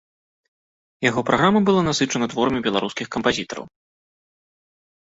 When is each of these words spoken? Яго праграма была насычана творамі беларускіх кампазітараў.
Яго 1.09 1.21
праграма 1.29 1.59
была 1.67 1.81
насычана 1.89 2.25
творамі 2.35 2.59
беларускіх 2.69 3.07
кампазітараў. 3.19 3.71